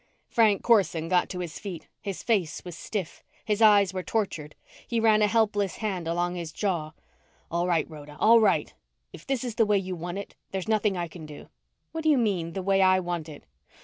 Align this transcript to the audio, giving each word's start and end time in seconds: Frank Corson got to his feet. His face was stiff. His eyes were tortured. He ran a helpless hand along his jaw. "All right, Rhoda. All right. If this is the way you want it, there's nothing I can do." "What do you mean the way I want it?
Frank 0.29 0.63
Corson 0.63 1.09
got 1.09 1.29
to 1.29 1.41
his 1.41 1.59
feet. 1.59 1.87
His 2.01 2.23
face 2.23 2.65
was 2.65 2.75
stiff. 2.75 3.21
His 3.45 3.61
eyes 3.61 3.93
were 3.93 4.01
tortured. 4.01 4.55
He 4.87 4.99
ran 4.99 5.21
a 5.21 5.27
helpless 5.27 5.75
hand 5.75 6.07
along 6.07 6.33
his 6.33 6.51
jaw. 6.51 6.93
"All 7.51 7.67
right, 7.67 7.87
Rhoda. 7.87 8.17
All 8.19 8.39
right. 8.39 8.73
If 9.13 9.27
this 9.27 9.43
is 9.43 9.53
the 9.53 9.65
way 9.67 9.77
you 9.77 9.95
want 9.95 10.17
it, 10.17 10.33
there's 10.49 10.67
nothing 10.67 10.97
I 10.97 11.07
can 11.07 11.27
do." 11.27 11.49
"What 11.91 12.03
do 12.03 12.09
you 12.09 12.17
mean 12.17 12.53
the 12.53 12.63
way 12.63 12.81
I 12.81 12.99
want 12.99 13.29
it? 13.29 13.43